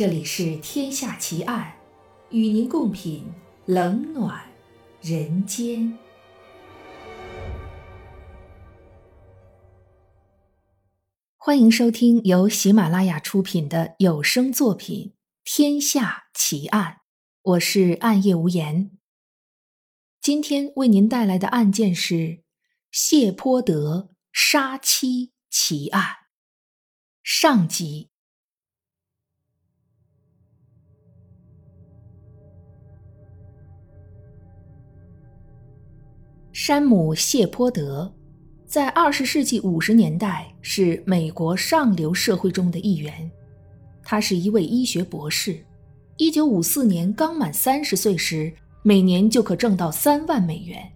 [0.00, 1.74] 这里是《天下奇案》，
[2.34, 3.22] 与您共品
[3.66, 4.42] 冷暖
[5.02, 5.98] 人间。
[11.36, 15.08] 欢迎收听由喜马拉雅出品的有声作品
[15.44, 16.92] 《天下奇案》，
[17.42, 18.92] 我是暗夜无言。
[20.18, 22.42] 今天为您带来的案件是
[22.90, 26.16] 谢泼德杀妻奇案
[27.22, 28.09] 上集。
[36.62, 38.12] 山姆·谢泼德，
[38.66, 43.30] 在二十世纪五十年代是美国上流社会中的一员。
[44.02, 45.58] 他是一位医学博士。
[46.18, 50.86] 一九五四年刚满三十岁时，每年就可挣到三万美元，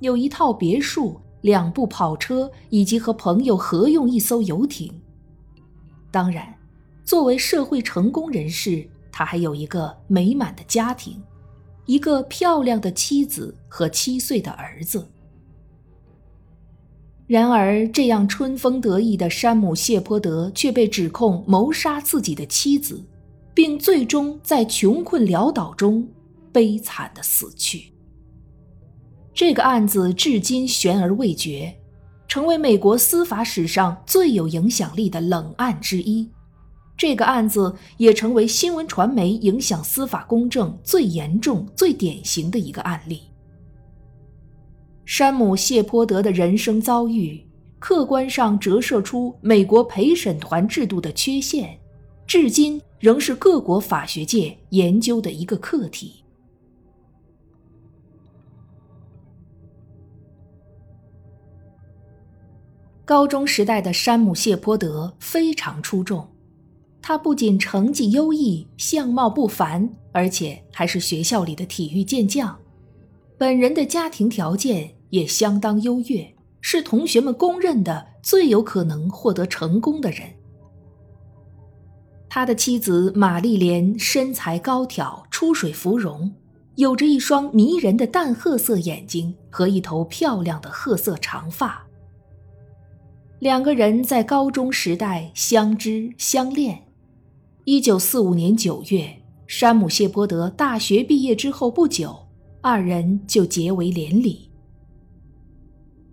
[0.00, 4.90] 有一套别墅、两部跑车，以及和朋友合用一艘游艇。
[6.10, 6.54] 当然，
[7.04, 11.22] 作为社会成功人士，他还有一个美满的家庭。
[11.84, 15.04] 一个漂亮的妻子和七岁的儿子。
[17.32, 23.02] 然而，这样春风得意的山姆·谢泼德却被指控谋杀自己的妻子，
[23.54, 26.06] 并最终在穷困潦倒中
[26.52, 27.90] 悲惨的死去。
[29.32, 31.74] 这个案子至今悬而未决，
[32.28, 36.28] 成为美国司法史上最有影响力的冷案之一。
[36.98, 43.22] 这个案子也成为新闻传媒影响司法公正最严重、最典型的一个案例。
[45.04, 47.44] 山姆·谢泼德的人生遭遇，
[47.78, 51.78] 客观上折射出美国陪审团制度的缺陷，
[52.26, 56.24] 至今仍是各国法学界研究的一个课题。
[63.04, 66.26] 高中时代的山姆·谢泼德非常出众。
[67.02, 72.56] 他不仅成绩优异、相貌不凡，而且还是学校里的体育健将。
[73.42, 80.20] 本人的家庭条件也相当优越，是同学们公认的最有可能获得成功的人。
[82.28, 86.32] 他的妻子玛丽莲身材高挑、出水芙蓉，
[86.76, 91.84] 有着一双迷人的淡褐色眼睛和一头漂亮的褐色长发。
[93.40, 96.80] 两个人在高中时代相知相恋。
[97.64, 102.21] 一九四五年九月，山姆·谢泼德大学毕业之后不久，
[102.64, 104.48] 二人就结为连理。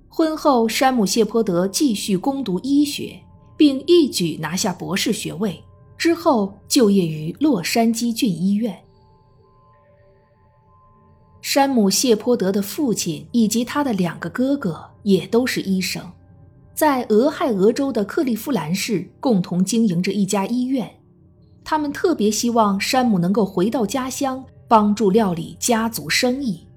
[0.07, 3.17] 婚后，山姆·谢泼德继续攻读医学，
[3.55, 5.63] 并一举拿下博士学位，
[5.95, 8.75] 之后就业于洛杉矶郡医院。
[11.39, 16.03] 山姆·谢泼德的父亲以及他的两个哥哥也都是医生，
[16.73, 20.89] 在俄亥俄州的克利夫兰市共同经营着一家医院。
[21.63, 26.67] 他们特别希望山姆能够回到家乡，帮助料理家族生意。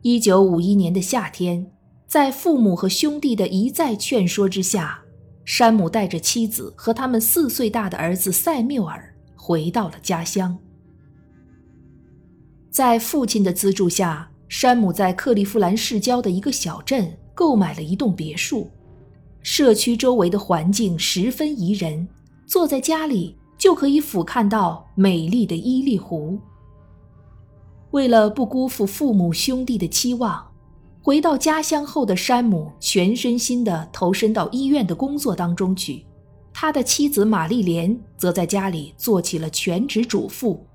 [0.00, 1.70] 一九五一年的夏天，
[2.06, 4.98] 在父母和兄弟的一再劝说之下，
[5.44, 10.56] 山姆带着妻子和他们四岁大的儿子塞缪尔回到了家乡。
[12.70, 18.70] 在父亲的资助下，山姆在克利夫兰市郊的一个小镇购买了一栋别墅，
[19.42, 22.08] 社区周围的环境十分宜人，
[22.46, 23.36] 坐在家里。
[23.56, 26.38] 就可以俯瞰到美丽的伊利湖。
[27.94, 30.44] 为了不辜负父母兄弟的期望，
[31.00, 36.04] 回到家乡后的山姆全身心地投身到医院的工作当中去。
[36.52, 40.66] 他的妻子玛丽莲则在家里做起了全职主妇，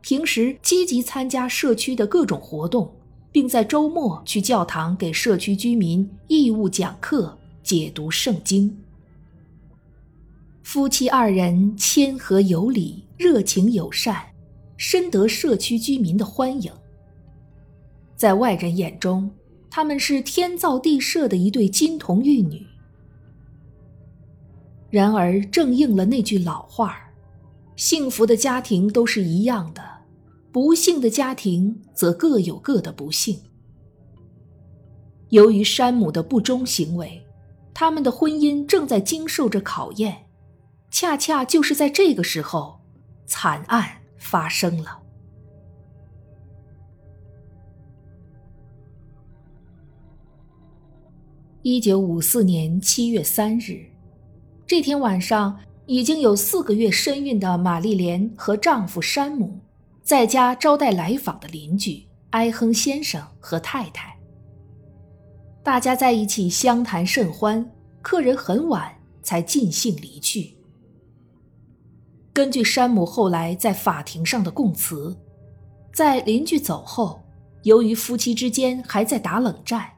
[0.00, 2.88] 平时积极参加社区的各种活动，
[3.32, 8.78] 并在周末去教堂给社区居民义务讲课、解读圣经。
[10.62, 14.22] 夫妻二人谦和有礼、热情友善，
[14.80, 16.72] 深得社区居民的欢迎。
[18.16, 19.30] 在外人眼中，
[19.68, 22.66] 他们是天造地设的一对金童玉女。
[24.88, 26.98] 然而，正应了那句老话
[27.76, 29.82] 幸福的家庭都是一样的，
[30.50, 33.38] 不幸的家庭则各有各的不幸。
[35.28, 37.22] 由于山姆的不忠行为，
[37.74, 40.24] 他们的婚姻正在经受着考验。
[40.90, 42.80] 恰恰就是在这个时候，
[43.26, 45.02] 惨案发生了。
[51.62, 53.84] 一九五四年七月三日，
[54.66, 59.58] 这天晚上，已经有四个月身孕的玛丽莲和丈夫山姆
[60.02, 64.16] 在家招待来访的邻居埃亨先生和太太。
[65.62, 67.70] 大家在一起相谈甚欢，
[68.00, 70.59] 客人很晚才尽兴离去。
[72.40, 75.14] 根据山姆后来在法庭上的供词，
[75.92, 77.22] 在邻居走后，
[77.64, 79.90] 由于夫妻之间还在打冷战，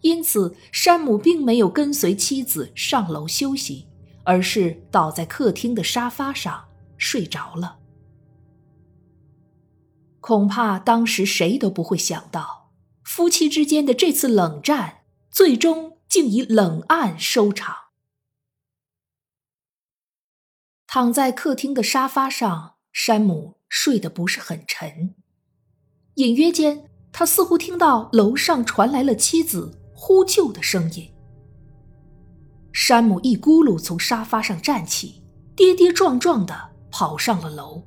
[0.00, 3.86] 因此山姆并没有跟随妻子上楼休息，
[4.24, 6.64] 而是倒在客厅的沙发上
[6.96, 7.78] 睡着了。
[10.18, 12.72] 恐怕当时谁都不会想到，
[13.04, 17.76] 夫妻之间的这次冷战最终竟以冷案收场。
[20.86, 25.14] 躺在客厅的沙发上，山姆睡得不是很沉。
[26.14, 31.10] 隐约间，他似乎听到楼上传来了妻子呼救的声音。
[32.72, 35.22] 山姆一咕噜从沙发上站起，
[35.56, 36.54] 跌跌撞撞地
[36.90, 37.82] 跑上了楼。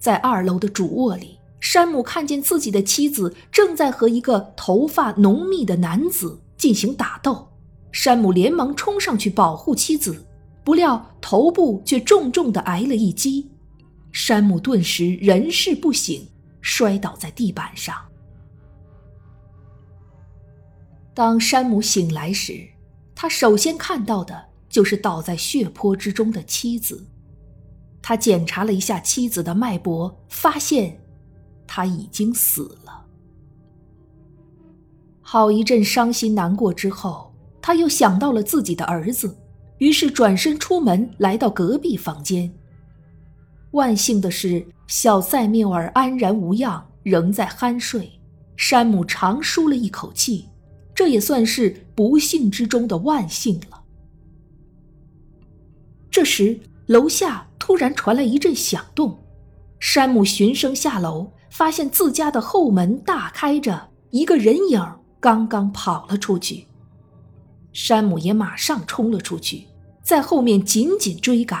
[0.00, 7.48] 在二楼的主卧里，山姆看见自己的妻子正在和一个头发浓密的男子进行打斗。
[7.92, 10.24] 山姆连忙冲上去保护妻子，
[10.64, 13.50] 不料头部却重重地挨了一击，
[14.12, 16.16] 山姆顿时人事不省，
[16.60, 17.96] 摔倒在地板上。
[21.14, 22.66] 当山姆醒来时，
[23.14, 27.06] 他首先看到的就是倒在血泊之中的妻子。
[28.00, 31.00] 他检查了一下妻子的脉搏，发现
[31.66, 33.06] 他已经死了。
[35.20, 39.36] 好一阵伤心难过之后，他又想到了自己的儿子，
[39.82, 42.48] 于是转身出门，来到隔壁房间。
[43.72, 48.08] 万幸的是，小塞缪尔安然无恙，仍在酣睡。
[48.54, 50.48] 山姆长舒了一口气，
[50.94, 53.82] 这也算是不幸之中的万幸了。
[56.08, 57.48] 这时，楼下。
[57.58, 59.18] 突然传来一阵响动，
[59.80, 64.80] 山姆循声下楼，发现自家的后门大开着，一个人影
[65.18, 66.66] 刚刚跑了出去。
[67.72, 69.68] 山姆也马上冲了出去，
[70.02, 71.60] 在后面紧紧追赶。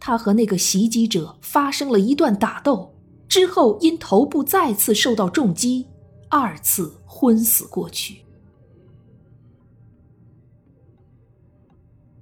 [0.00, 2.94] 他和那个袭击者发生了一段打斗，
[3.28, 5.86] 之后因头部再次受到重击，
[6.28, 8.22] 二次昏死过去。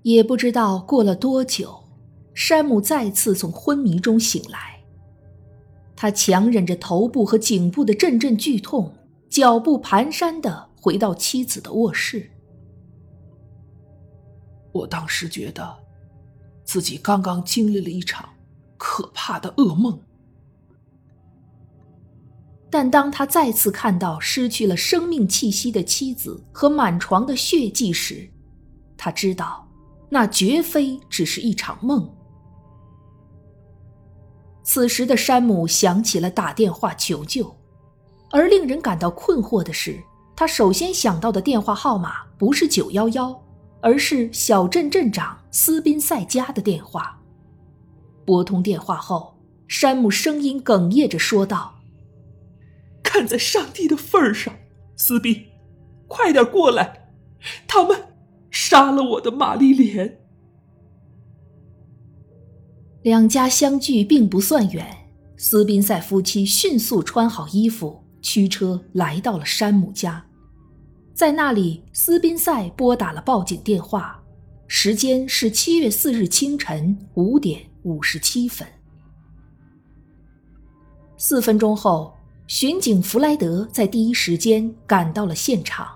[0.02, 1.78] 也不知道过了多久。
[2.32, 4.80] 山姆再次从昏迷中醒来，
[5.94, 8.94] 他强忍着头部和颈部的阵阵剧痛，
[9.28, 12.30] 脚步蹒跚地回到妻子的卧室。
[14.72, 15.76] 我当时觉得，
[16.64, 18.28] 自己刚刚经历了一场
[18.76, 20.00] 可怕的噩梦。
[22.70, 28.30] 但当他再次看到失去了生命气息的妻子和满床的血迹时，
[28.96, 29.66] 他知道，
[30.08, 32.08] 那绝非只是一场梦。
[34.62, 37.52] 此时的山姆想起了打电话求救，
[38.30, 40.00] 而令人感到困惑的是，
[40.36, 43.42] 他首先想到的电话号码不是九幺幺，
[43.80, 47.20] 而是小镇镇长斯宾塞家的电话。
[48.24, 51.80] 拨通电话后，山姆声音哽咽着说道
[53.02, 54.54] ：“看在上帝的份上，
[54.96, 55.46] 斯宾，
[56.06, 57.10] 快点过来，
[57.66, 58.14] 他们
[58.50, 60.18] 杀了我的玛丽莲。”
[63.02, 70.26] 两家相距并不算远，斯宾塞夫妻迅速穿好衣服，驱车来到了山姆家。
[71.20, 74.18] 在那里，斯宾塞拨打了报警电话，
[74.66, 78.66] 时间是七月四日清晨五点五十七分。
[81.18, 82.14] 四分钟后，
[82.46, 85.86] 巡警弗莱德在第一时间赶到了现场，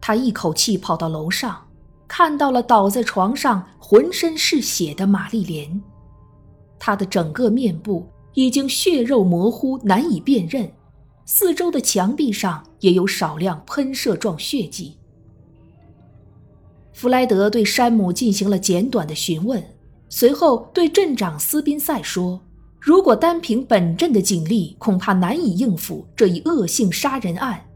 [0.00, 1.64] 他一口气跑到楼上，
[2.08, 5.80] 看到了倒在床上、浑身是血的玛丽莲。
[6.76, 10.68] 他的整个面部已经血肉模糊，难以辨认，
[11.26, 14.96] 四周的墙壁上也有少量喷射状血迹。
[16.92, 19.62] 弗莱德对山姆进行了简短的询问，
[20.08, 22.40] 随后对镇长斯宾塞说
[22.78, 27.66] ：“如果单凭本镇的警力，恐怕难以应付这一恶性杀人案，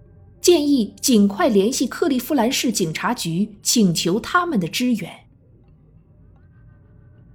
[0.40, 5.10] 建议尽快联系克利夫兰市警察局，请求他们的支援。”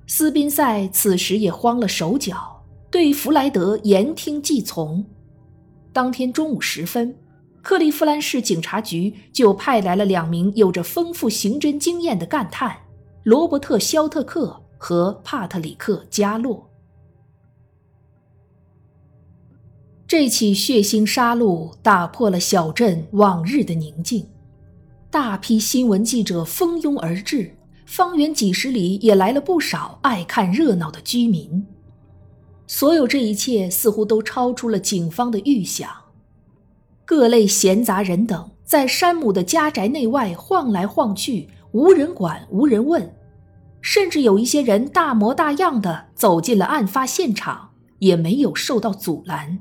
[0.08, 5.04] 斯宾塞此时也慌了手脚，对弗莱德言听计从。
[5.94, 7.16] 当天中午时分，
[7.62, 12.76] 克利夫兰市警察局就派来了两名有着丰富刑侦经验的干探——
[13.24, 16.68] 罗伯特·肖特克和帕特里克·加洛。
[20.08, 24.28] 这起血腥杀戮打破了小镇往日的宁静，
[25.10, 27.56] 大批新闻记者蜂拥而至。
[27.86, 31.66] 方圆几十里也来了不少爱看热闹的居民。
[32.66, 35.90] 所有这一切似乎都超出了警方的预想。
[37.06, 43.14] 各类闲杂人等在山姆的家宅内外晃来晃去，无人管，无人问。
[43.82, 49.60] 甚至有一些人大模大样的走进了案发现场，也没有受到阻拦。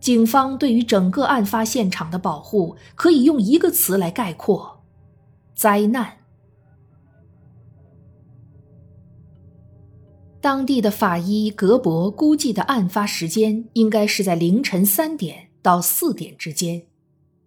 [0.00, 4.80] 警方对于整个案发现场的保护，可以用一个词来概括：
[5.54, 6.17] 灾难。
[10.40, 16.86] 当地的法医格博估计的案发时间应该是在凌晨三点到四点之间，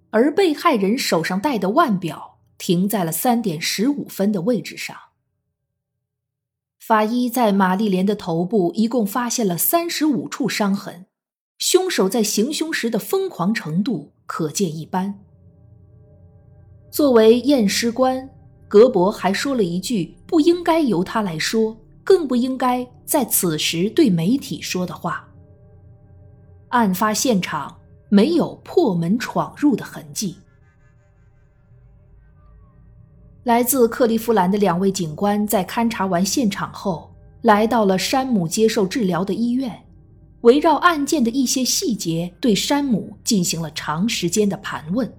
[0.10, 4.96] 而被害人手上戴的腕表停在了三点十五分的位置上。
[6.80, 11.06] 法医在玛丽莲的头部一共发现了三十五处伤痕，
[11.60, 15.18] 凶手在行凶时的疯狂程度可见一斑。
[16.90, 18.30] 作为验尸官，
[18.68, 21.78] 格博还说了一句不应该由他来说。
[22.04, 25.28] 更不应该在此时对媒体说的话。
[26.70, 27.78] 案发现场
[28.10, 30.38] 没有破门闯入的痕迹。
[33.44, 39.84] 来自克利夫兰的两位警官在勘察完现场后，来到了山姆接受治疗的医院，
[40.42, 45.12] 围绕案件的一些细节对山姆进行了长时间的盘问，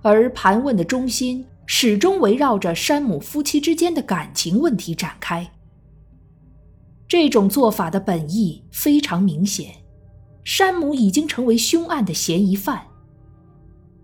[0.00, 5.46] 而盘问的中心始终围绕着山姆夫妻之间的感情问题展开。
[7.10, 9.74] 这种做法的本意非常明显，
[10.44, 12.86] 山姆已经成为凶案的嫌疑犯。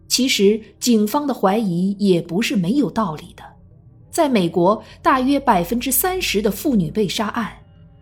[0.09, 3.45] 其实，警方的怀疑也不是没有道理的。
[4.11, 7.53] 在美国，大约百分之三十的妇女被杀案，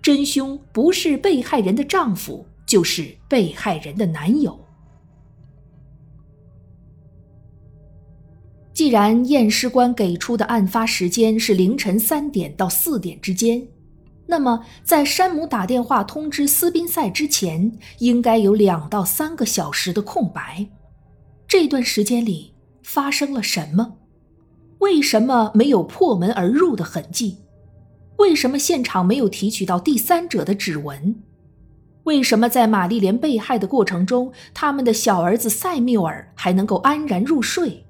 [0.00, 4.58] 真凶不是被害人的丈夫，就是被害人的男友。
[8.73, 13.68] 既然验尸官给出的案发时间是凌晨三点到四点之间。
[14.26, 20.66] 那么，在山姆打电话通知斯宾塞之前，应该有两到三个小时的空白。
[21.47, 23.97] 这段时间里发生了什么？
[24.78, 27.38] 为什么没有破门而入的痕迹？
[28.16, 31.23] 为什么现场没有提取到第三者的指纹？
[32.04, 37.87] 为什么在玛丽莲被害的过程中，他们的小儿子塞缪尔还能够安然入睡？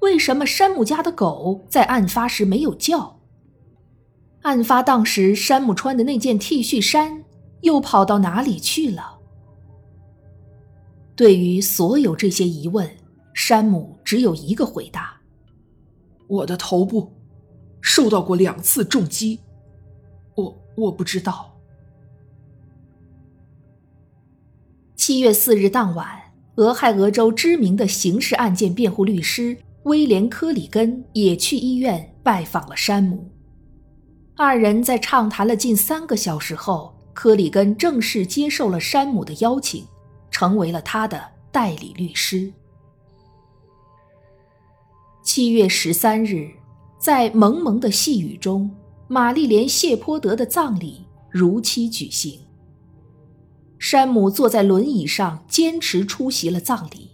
[0.00, 3.17] 为什么山姆家的狗在案发时没有叫？
[4.42, 7.24] 案发当时，山姆穿的那件 T 恤衫
[7.62, 9.18] 又跑到哪里去了？
[11.16, 12.88] 对于所有这些疑问，
[13.34, 15.20] 山姆只有一个回答
[16.28, 17.12] ：“我的头部
[17.80, 19.40] 受到过两次重击，
[20.36, 21.52] 我我不知道。”
[24.94, 26.06] 七月四日当晚，
[26.56, 33.28] 俄亥俄州知名的刑事案件辩护律师威廉·科里根也去医院拜访了山姆。
[34.40, 39.84] 二人在畅谈了近三个小时后，科里根正式接受了山姆的邀请，
[40.30, 42.52] 成为了他的代理律师。
[45.24, 46.48] 七月十三日，
[47.00, 48.70] 在蒙蒙的细雨中，
[49.08, 52.40] 玛丽莲·谢泼德的葬礼如期举行。
[53.80, 57.10] 山姆坐在轮椅上，坚持出席了葬礼。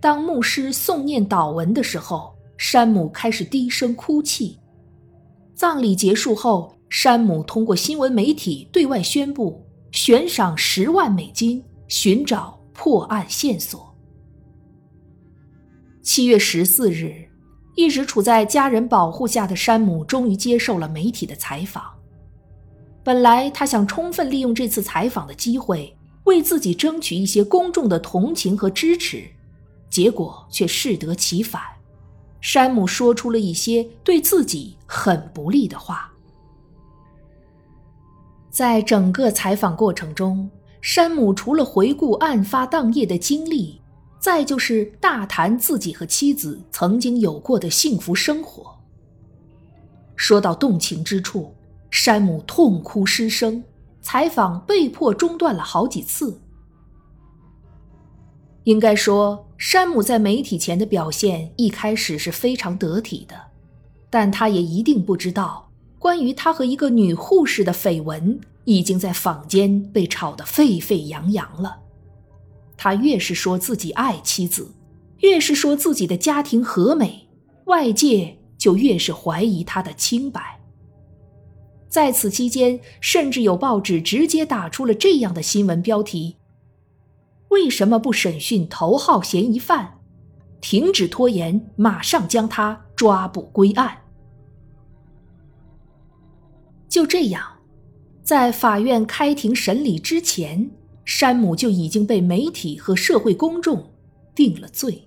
[0.00, 4.60] 当牧师诵念祷文的时候，山姆开始低声哭泣。
[5.56, 13.96] 葬礼结束后，山姆通过新闻媒体对外宣布悬赏十万美金寻找破案线索。
[16.02, 17.26] 七月十四日，
[17.74, 21.82] 一直处在家人保护下的山姆终于接受了媒体的采访。
[23.02, 29.24] 本来他想充分利用这次采访的机会，为自己争取一些公众的同情和支持，
[29.88, 31.62] 结果却适得其反。
[32.46, 36.12] 山姆说出了一些对自己很不利的话。
[38.48, 40.48] 在整个采访过程中，
[40.80, 43.80] 山姆除了回顾案发当夜的经历，
[44.20, 48.78] 再就是大谈自己和妻子曾经有过的幸福生活。
[50.14, 51.52] 说到动情之处，
[51.90, 53.64] 山姆痛哭失声，
[54.00, 56.40] 采访被迫中断了好几次。
[58.62, 63.34] 应该说，山姆在媒体前的表现一开始是非常得体的，
[64.10, 71.78] 但他也一定不知道，关于他和一个女护士的绯闻已经在坊间被炒得沸沸扬扬了。
[72.76, 74.70] 他越是说自己爱妻子，
[75.20, 77.26] 越是说自己的家庭和美，
[77.64, 80.60] 外界就越是怀疑他的清白。
[81.88, 86.36] 在此期间，甚至有报纸直接打出了这样的新闻标题。
[87.48, 89.98] 为什么不审讯头号嫌疑犯？
[90.60, 93.98] 停止拖延，马上将他抓捕归案。
[96.88, 97.58] 就这样，
[98.22, 100.70] 在法院开庭审理之前，
[101.04, 103.92] 山姆就已经被媒体和社会公众
[104.34, 105.06] 定了罪。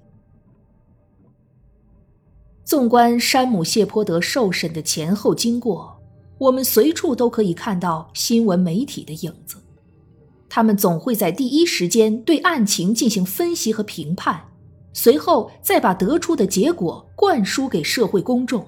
[2.64, 6.00] 纵观山姆·谢泼德受审的前后经过，
[6.38, 9.58] 我们随处都可以看到新闻媒体的影子。
[10.50, 14.50] 他们总会在第一时间对案情进行分析和评判，
[14.92, 18.68] 随后再把得出的结果灌输给社会公众，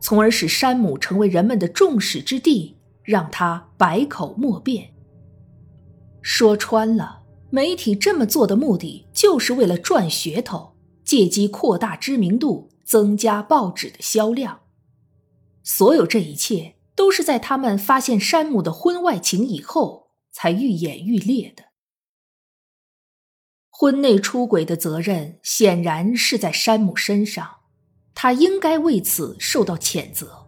[0.00, 4.88] 从而使山姆成为人们的众矢之的，让他百口莫辩。
[6.22, 7.20] 说穿了，
[7.50, 10.72] 媒体这么做的目的就是为了赚噱头，
[11.04, 12.68] 借机扩大知名度。
[12.88, 14.60] 增加报纸的销量。
[15.62, 21.64] 所有这一切都是在他们发现山姆的婚外情以后才愈演愈烈的。
[23.70, 27.48] 婚内出轨的责任显然是在山姆身上，
[28.14, 30.46] 他应该为此受到谴责。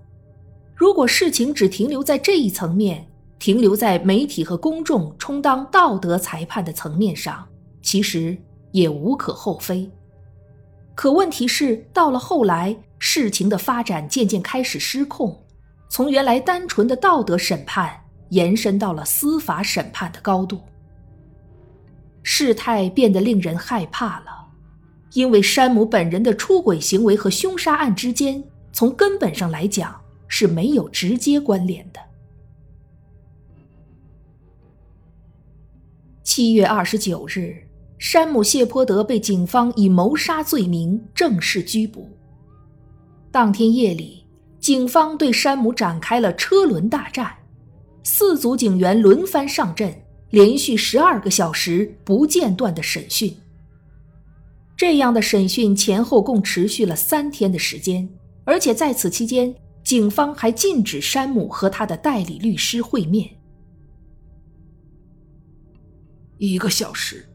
[0.74, 3.06] 如果事情只停留在这一层面，
[3.38, 7.48] 停留在媒体和公众充当道德裁判的层面上，
[7.82, 8.36] 其实
[8.72, 9.88] 也无可厚非。
[10.94, 15.46] 可问题是，到了后来，事情的发展渐渐开始失控，
[15.88, 17.99] 从原来单纯的道德审判
[18.30, 20.60] 延伸到了司法审判的高度，
[22.22, 24.48] 事态变得令人害怕了。
[25.12, 32.00] 因为山姆本人的出轨行为和凶杀案之间，从根本上来讲是没有直接关联的。
[36.24, 37.66] 七月二十九日。
[38.02, 42.08] 山姆·谢泼德被警方以谋杀罪名正式拘捕。
[43.30, 44.24] 当天夜里，
[44.58, 47.30] 警方对山姆展开了车轮大战，
[48.02, 53.36] 四组警员轮番上阵，连续十二个小时不间断的审讯。
[54.76, 58.08] 这样的审讯前后共持续了三天的时间，
[58.44, 59.54] 而且在此期间，
[59.84, 63.30] 警方还禁止山姆和他的代理律师会面。
[66.38, 67.26] 一个小时。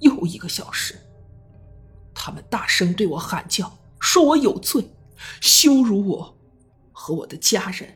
[0.00, 0.96] 又一个小时，
[2.12, 4.84] 他们大声对我喊叫，说我有罪，
[5.40, 6.36] 羞辱我
[6.92, 7.88] 和我的家人。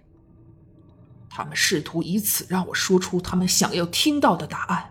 [1.29, 4.91] 他们试图以此让我说出他们想要听到的答案，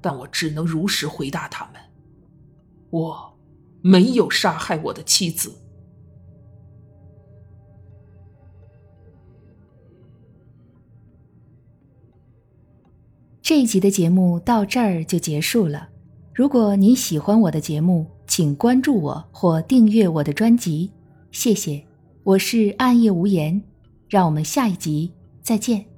[0.00, 1.80] 但我只能如实回答他们：
[2.90, 3.38] 我
[3.80, 5.54] 没有杀害我的妻子。
[13.42, 15.88] 这一集的节目到这儿就结束了。
[16.32, 20.90] 如果您喜欢我的节目，请关注我或订阅我的专辑，
[21.32, 21.84] 谢谢。
[22.22, 23.62] 我是暗夜无言，
[24.12, 25.91] 让我们下一集再见。